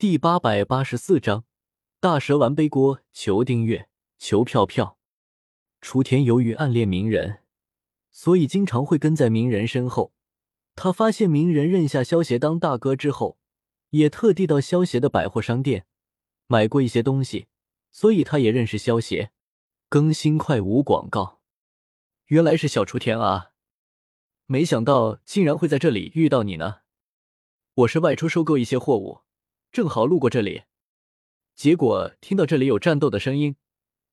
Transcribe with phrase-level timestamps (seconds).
[0.00, 1.44] 第八百八十四章
[1.98, 3.00] 大蛇丸背锅。
[3.12, 4.96] 求订阅，求票票。
[5.80, 7.40] 雏田由于暗恋鸣人，
[8.12, 10.12] 所以经常会跟在鸣人身后。
[10.76, 13.38] 他发现鸣人认下萧协当大哥之后，
[13.90, 15.84] 也特地到萧协的百货商店
[16.46, 17.48] 买过一些东西，
[17.90, 19.32] 所以他也认识萧协。
[19.88, 21.40] 更新快无广告，
[22.26, 23.50] 原来是小雏田啊！
[24.46, 26.82] 没想到竟然会在这里遇到你呢。
[27.74, 29.22] 我是外出收购一些货物。
[29.70, 30.62] 正好路过这里，
[31.54, 33.56] 结果听到这里有战斗的声音，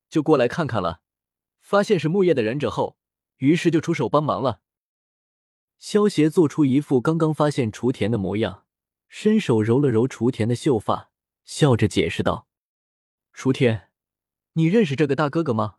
[0.10, 1.02] 就过来看看了。
[1.60, 2.98] 发现是木叶的忍者后，
[3.38, 4.62] 于是就出手帮忙了。
[5.80, 8.66] 萧协做出一副刚刚发现雏田的模样，
[9.08, 11.12] 伸手揉了揉雏田的秀发，
[11.44, 12.48] 笑着解释道
[13.34, 13.90] ：“雏田，
[14.54, 15.78] 你认识这个大哥哥吗？”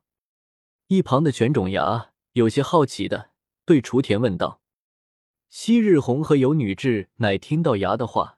[0.88, 3.30] 一旁的犬种牙有些好奇的
[3.64, 4.60] 对雏田问道。
[5.48, 8.35] 昔日红和有女志乃听到牙的话。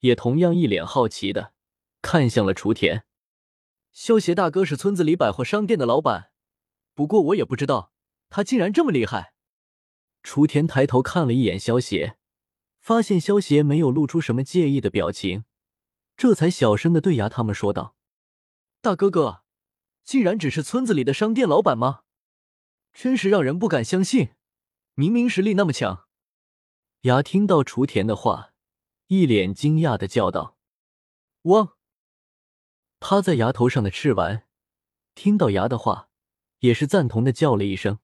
[0.00, 1.52] 也同样一脸好奇的
[2.02, 3.04] 看向了雏田。
[3.92, 6.30] 萧协大哥是村子里百货商店的老板，
[6.94, 7.92] 不过我也不知道
[8.28, 9.34] 他竟然这么厉害。
[10.22, 12.16] 雏田抬头看了一眼萧协，
[12.78, 15.44] 发现萧协没有露出什么介意的表情，
[16.16, 17.96] 这才小声的对牙他们说道
[18.80, 19.42] ：“大哥哥，
[20.04, 22.02] 竟然只是村子里的商店老板吗？
[22.92, 24.30] 真是让人不敢相信，
[24.94, 26.06] 明明实力那么强。”
[27.02, 28.49] 牙听到雏田的话。
[29.12, 30.56] 一脸惊讶的叫道
[31.42, 31.76] ：“汪！”
[33.00, 34.46] 趴在牙头上的赤丸
[35.16, 36.10] 听到牙的话，
[36.60, 37.98] 也是赞同的叫了一声。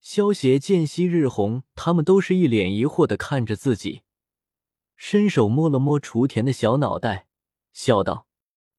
[0.00, 4.02] 萧协见昔日红他们都是一脸疑惑的看着自己，
[4.96, 7.28] 伸手摸了摸雏田的小脑袋，
[7.72, 8.26] 笑道：“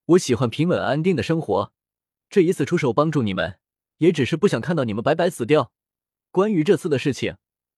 [0.08, 1.72] 我喜欢平稳安定的生活，
[2.30, 3.62] 这一次出手帮助你们，
[4.00, 5.72] 也只是不想看到你们白白死掉。
[6.32, 7.38] 关于这次的事情，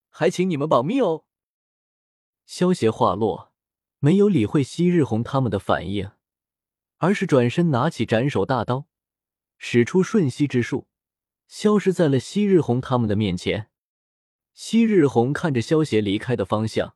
[0.10, 1.26] 还请你们保密哦。”
[2.48, 3.51] 萧协话落。
[4.04, 6.10] 没有理会昔日红他们的反应，
[6.98, 8.88] 而是转身拿起斩首大刀，
[9.60, 10.88] 使出瞬息之术，
[11.48, 13.70] 消失在了昔日红他们的面前。
[14.56, 16.96] 昔日红看着萧邪离开的方向，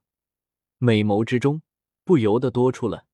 [0.80, 1.62] 美眸之中
[2.04, 3.06] 不由得多出了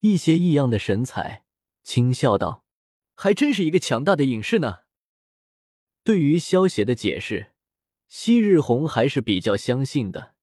[0.00, 1.44] 一些异样的神采，
[1.82, 2.64] 轻笑道
[3.14, 4.78] ：“还真是一个强大的隐士呢。”
[6.02, 7.52] 对于萧协的解释，
[8.08, 10.33] 昔日红还是比较相信的。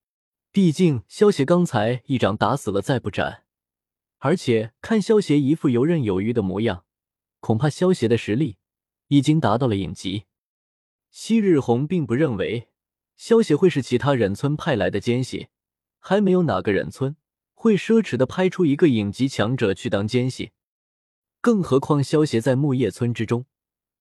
[0.54, 3.46] 毕竟萧协刚才一掌打死了再不斩，
[4.18, 6.84] 而且看萧协一副游刃有余的模样，
[7.40, 8.58] 恐怕萧协的实力
[9.08, 10.26] 已经达到了影级。
[11.10, 12.68] 昔日红并不认为
[13.16, 15.48] 萧协会是其他忍村派来的奸细，
[16.00, 17.16] 还没有哪个忍村
[17.54, 20.52] 会奢侈的派出一个影级强者去当奸细，
[21.40, 23.46] 更何况萧协在木叶村之中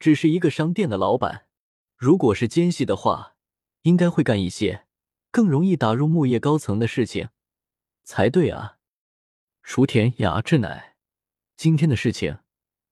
[0.00, 1.46] 只是一个商店的老板，
[1.96, 3.36] 如果是奸细的话，
[3.82, 4.86] 应该会干一些。
[5.30, 7.28] 更容易打入木叶高层的事情
[8.02, 8.78] 才对啊！
[9.62, 10.96] 雏田雅志乃，
[11.56, 12.40] 今天的事情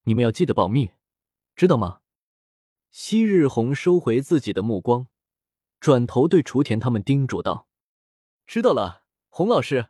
[0.05, 0.93] 你们要记得保密，
[1.57, 2.01] 知道吗？
[2.91, 5.09] 昔日红收回自己的目光，
[5.81, 7.69] 转头对雏田他们叮嘱道
[8.47, 9.89] ：“知道了，洪老师。”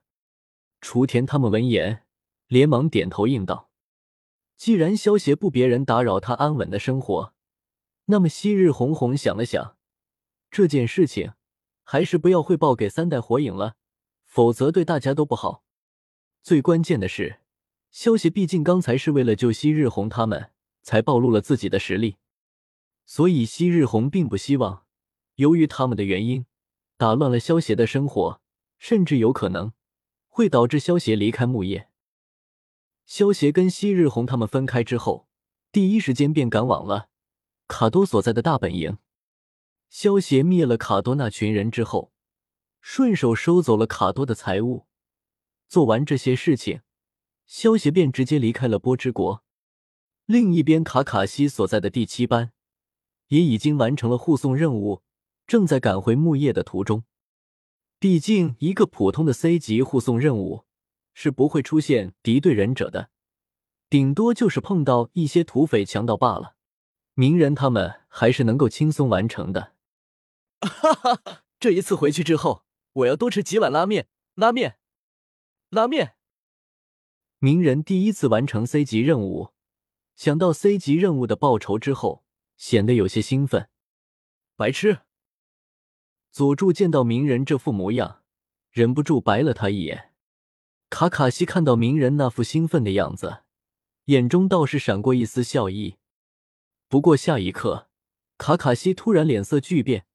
[0.80, 2.06] 雏田他们闻言，
[2.46, 3.70] 连忙点头应道
[4.56, 7.34] ：“既然萧协不别人打扰他安稳的生活，
[8.06, 9.76] 那么昔日红红想了想，
[10.50, 11.34] 这件事情。”
[11.90, 13.76] 还是不要汇报给三代火影了，
[14.26, 15.64] 否则对大家都不好。
[16.42, 17.40] 最关键的是，
[17.90, 20.50] 萧协毕竟刚才是为了救昔日红他们
[20.82, 22.18] 才暴露了自己的实力，
[23.06, 24.84] 所以昔日红并不希望
[25.36, 26.44] 由于他们的原因
[26.98, 28.42] 打乱了萧协的生活，
[28.76, 29.72] 甚至有可能
[30.28, 31.88] 会导致萧协离开木叶。
[33.06, 35.26] 萧协跟昔日红他们分开之后，
[35.72, 37.08] 第一时间便赶往了
[37.66, 38.98] 卡多所在的大本营。
[39.88, 42.12] 萧协灭了卡多那群人之后，
[42.80, 44.86] 顺手收走了卡多的财物。
[45.68, 46.82] 做完这些事情，
[47.46, 49.44] 萧协便直接离开了波之国。
[50.26, 52.52] 另一边，卡卡西所在的第七班
[53.28, 55.02] 也已经完成了护送任务，
[55.46, 57.04] 正在赶回木叶的途中。
[57.98, 60.64] 毕竟，一个普通的 C 级护送任务
[61.14, 63.10] 是不会出现敌对忍者的，
[63.88, 66.56] 顶多就是碰到一些土匪强盗罢了。
[67.14, 69.72] 鸣人他们还是能够轻松完成的。
[70.60, 74.78] 哈哈哈，这一次回去之后，我要多吃几碗拉面，拉面，
[75.70, 76.16] 拉面。
[77.38, 79.52] 鸣人第一次完成 C 级任务，
[80.16, 82.24] 想到 C 级任务的报酬之后，
[82.56, 83.70] 显得有些兴奋。
[84.56, 85.02] 白痴！
[86.32, 88.24] 佐助见到鸣人这副模样，
[88.72, 90.12] 忍不住白了他一眼。
[90.90, 93.44] 卡卡西看到鸣人那副兴奋的样子，
[94.06, 95.98] 眼中倒是闪过一丝笑意。
[96.88, 97.88] 不过下一刻，
[98.36, 100.06] 卡卡西突然脸色巨变。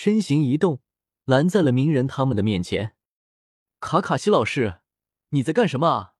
[0.00, 0.80] 身形一动，
[1.24, 2.94] 拦在了鸣人他们的面前。
[3.80, 4.78] 卡卡西老师，
[5.30, 6.14] 你在干什么啊？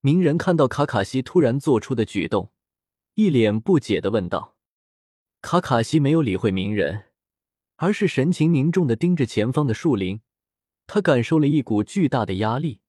[0.00, 2.50] 鸣人看到卡卡西突然做出的举动，
[3.12, 4.56] 一脸不解的问道
[5.42, 7.10] ：“卡卡西没有理会鸣人，
[7.76, 10.22] 而是神情凝重的盯着前方的树林。
[10.86, 12.80] 他感受了一股巨大的压力，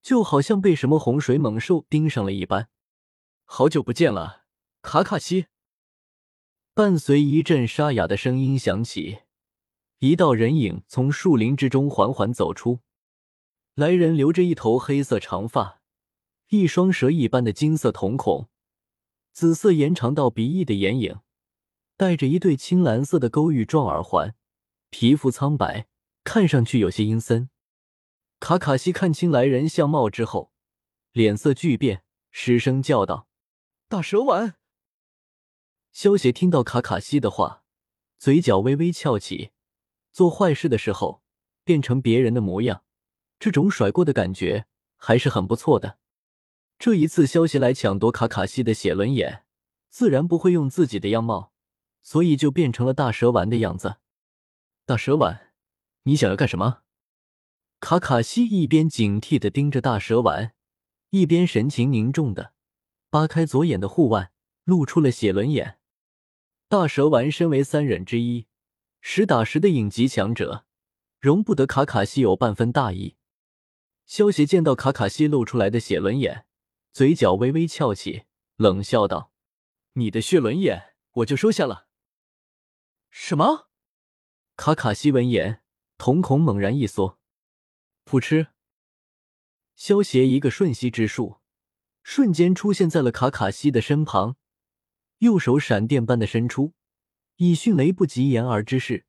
[0.00, 2.70] 就好像被什么洪水猛兽盯上了一般。
[3.44, 4.44] 好久不见了，
[4.80, 5.48] 卡卡西。”
[6.78, 9.22] 伴随一阵沙哑的声音响起，
[9.98, 12.78] 一道人影从树林之中缓缓走出。
[13.74, 15.80] 来人留着一头黑色长发，
[16.50, 18.48] 一双蛇一般的金色瞳孔，
[19.32, 21.18] 紫色延长到鼻翼的眼影，
[21.96, 24.36] 戴着一对青蓝色的勾玉状耳环，
[24.90, 25.88] 皮肤苍白，
[26.22, 27.50] 看上去有些阴森。
[28.38, 30.52] 卡卡西看清来人相貌之后，
[31.10, 33.26] 脸色巨变，失声叫道
[33.90, 34.54] ：“大蛇丸！”
[35.92, 37.64] 萧邪听到卡卡西的话，
[38.18, 39.50] 嘴角微微翘起。
[40.10, 41.22] 做坏事的时候
[41.62, 42.82] 变成别人的模样，
[43.38, 45.98] 这种甩锅的感觉还是很不错的。
[46.78, 49.44] 这一次萧邪来抢夺卡卡西的写轮眼，
[49.90, 51.52] 自然不会用自己的样貌，
[52.02, 53.96] 所以就变成了大蛇丸的样子。
[54.84, 55.52] 大蛇丸，
[56.04, 56.82] 你想要干什么？
[57.78, 60.54] 卡卡西一边警惕的盯着大蛇丸，
[61.10, 62.54] 一边神情凝重的
[63.10, 64.32] 扒开左眼的护腕，
[64.64, 65.77] 露出了写轮眼。
[66.70, 68.46] 大蛇丸身为三忍之一，
[69.00, 70.66] 实打实的影级强者，
[71.18, 73.16] 容不得卡卡西有半分大意。
[74.04, 76.44] 萧邪见到卡卡西露出来的血轮眼，
[76.92, 78.24] 嘴角微微翘起，
[78.56, 79.32] 冷笑道
[79.94, 81.86] ：“你的血轮眼，我就收下了。”
[83.08, 83.70] 什么？
[84.54, 85.62] 卡卡西闻言，
[85.96, 87.18] 瞳孔猛然一缩，
[88.04, 88.48] 噗嗤！
[89.74, 91.38] 萧邪一个瞬息之术，
[92.02, 94.36] 瞬间出现在了卡卡西的身旁。
[95.18, 96.74] 右手闪电般的伸出，
[97.36, 99.06] 以迅雷不及掩耳之势，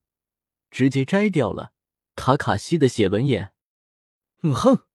[0.72, 1.74] 直接摘掉了
[2.16, 3.54] 卡卡西的血轮眼。
[4.42, 4.86] 嗯哼，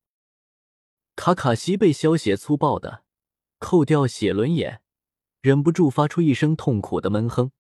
[1.16, 3.05] 卡卡西被萧血粗暴的
[3.58, 4.82] 扣掉血轮眼，
[5.40, 7.52] 忍不住发出一声痛苦的闷哼。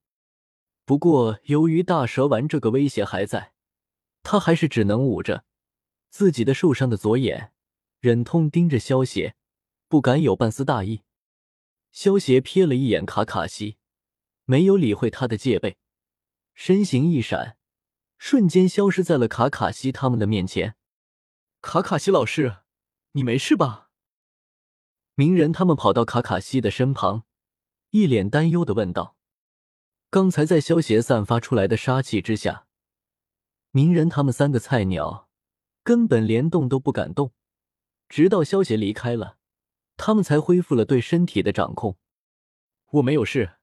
[0.84, 3.52] 不过，由于大蛇丸这个威胁还在，
[4.22, 5.44] 他还是只能捂着
[6.10, 7.52] 自己的受伤的左眼，
[8.00, 9.36] 忍痛盯着萧邪，
[9.88, 11.02] 不敢有半丝大意。
[11.94, 13.76] 萧邪瞥了一眼卡卡西，
[14.46, 15.76] 没有理会他的戒备，
[16.52, 17.56] 身形一闪，
[18.18, 20.74] 瞬间消失在了卡卡西他们的面前。
[21.62, 22.56] 卡卡西老师，
[23.12, 23.90] 你没事吧？
[25.14, 27.22] 鸣人他们跑到卡卡西的身旁，
[27.90, 29.16] 一脸担忧的问道。
[30.10, 32.66] 刚才在萧邪散发出来的杀气之下，
[33.70, 35.28] 鸣人他们三个菜鸟
[35.84, 37.32] 根本连动都不敢动，
[38.08, 39.38] 直到萧邪离开了。
[39.96, 41.96] 他们才恢复了对身体的掌控。
[42.92, 43.54] 我没有事，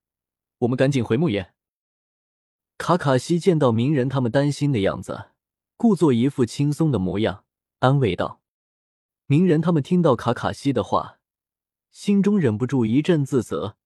[0.59, 1.53] 我们赶紧回木岩。
[2.77, 5.31] 卡卡西见到鸣人他们担心的样子，
[5.77, 7.45] 故作一副轻松的模样，
[7.79, 8.41] 安慰道
[9.27, 11.19] ：“鸣人他们听到卡卡西的话，
[11.91, 13.77] 心中忍不住一阵自责，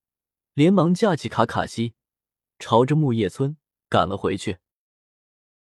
[0.54, 1.94] 连忙架起卡卡西，
[2.58, 3.58] 朝着木叶村
[3.90, 4.58] 赶了回去。”